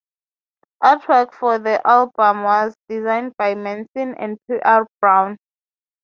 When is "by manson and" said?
3.37-4.39